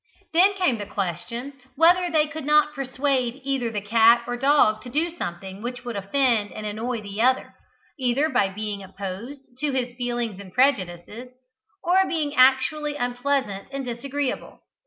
Then 0.33 0.55
came 0.55 0.79
the 0.79 0.87
question 0.87 1.53
whether 1.75 2.09
they 2.09 2.25
could 2.25 2.43
not 2.43 2.73
persuade 2.73 3.39
either 3.43 3.69
the 3.69 3.81
cat 3.81 4.23
or 4.25 4.35
dog 4.35 4.81
to 4.81 4.89
do 4.89 5.11
something 5.15 5.61
which 5.61 5.85
would 5.85 5.95
offend 5.95 6.51
and 6.53 6.65
annoy 6.65 7.01
the 7.01 7.21
other, 7.21 7.53
either 7.99 8.27
by 8.27 8.49
being 8.49 8.81
opposed 8.81 9.59
to 9.59 9.73
his 9.73 9.89
or 9.89 9.89
her 9.89 9.95
feelings 9.97 10.39
and 10.39 10.51
prejudices, 10.51 11.29
or 11.83 12.07
being 12.07 12.33
actually 12.35 12.95
unpleasant 12.95 13.67
and 13.69 13.85
disagreeable. 13.85 14.61